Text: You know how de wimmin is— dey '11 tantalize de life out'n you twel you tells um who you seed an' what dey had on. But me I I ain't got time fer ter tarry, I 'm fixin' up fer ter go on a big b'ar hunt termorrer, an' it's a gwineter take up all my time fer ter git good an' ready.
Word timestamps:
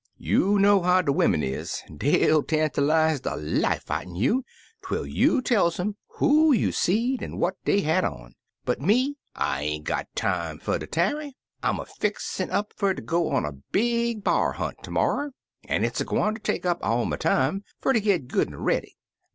You 0.17 0.57
know 0.57 0.81
how 0.81 1.03
de 1.03 1.11
wimmin 1.11 1.43
is— 1.43 1.83
dey 1.95 2.23
'11 2.23 2.45
tantalize 2.47 3.19
de 3.21 3.35
life 3.35 3.91
out'n 3.91 4.15
you 4.15 4.43
twel 4.81 5.05
you 5.05 5.43
tells 5.43 5.79
um 5.79 5.95
who 6.15 6.51
you 6.53 6.71
seed 6.71 7.21
an' 7.21 7.37
what 7.37 7.63
dey 7.65 7.81
had 7.81 8.03
on. 8.03 8.33
But 8.65 8.81
me 8.81 9.17
I 9.35 9.59
I 9.59 9.61
ain't 9.61 9.83
got 9.85 10.07
time 10.15 10.57
fer 10.57 10.79
ter 10.79 10.87
tarry, 10.87 11.37
I 11.61 11.69
'm 11.69 11.79
fixin' 11.99 12.49
up 12.49 12.73
fer 12.75 12.95
ter 12.95 13.03
go 13.03 13.29
on 13.29 13.45
a 13.45 13.51
big 13.51 14.23
b'ar 14.23 14.53
hunt 14.53 14.77
termorrer, 14.81 15.33
an' 15.65 15.83
it's 15.83 16.01
a 16.01 16.03
gwineter 16.05 16.41
take 16.41 16.65
up 16.65 16.79
all 16.81 17.05
my 17.05 17.15
time 17.17 17.63
fer 17.79 17.93
ter 17.93 17.99
git 17.99 18.27
good 18.27 18.47
an' 18.47 18.55
ready. 18.59 18.97